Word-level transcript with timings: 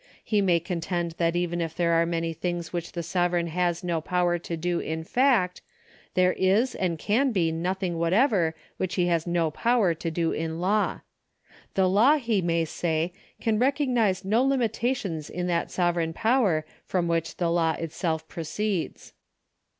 He 0.23 0.41
may 0.41 0.59
contend 0.59 1.11
that 1.19 1.35
even 1.35 1.61
if 1.61 1.75
there 1.75 1.91
aro 1.91 2.07
many 2.07 2.33
things 2.33 2.73
which 2.73 2.93
the 2.93 3.03
sovereign 3.03 3.45
has 3.45 3.83
no 3.83 4.01
power 4.01 4.39
to 4.39 4.57
do 4.57 4.79
in 4.79 5.03
fact, 5.03 5.61
there 6.15 6.33
is 6.33 6.73
and 6.73 6.97
can 6.97 7.31
be 7.31 7.51
nothing 7.51 7.99
whatever 7.99 8.55
which 8.77 8.95
he 8.95 9.05
has 9.05 9.27
no 9.27 9.51
power 9.51 9.93
to 9.93 10.09
do 10.09 10.31
in 10.31 10.59
law. 10.59 11.01
The 11.75 11.87
law, 11.87 12.15
he 12.17 12.41
may 12.41 12.65
say, 12.65 13.13
can 13.39 13.59
recognise 13.59 14.25
no 14.25 14.43
limitations 14.43 15.29
in 15.29 15.45
that 15.49 15.69
sovereign 15.69 16.15
jiower 16.15 16.63
from 16.83 17.07
which 17.07 17.37
the 17.37 17.51
law 17.51 17.73
itself 17.73 18.27
proceeds. 18.27 19.13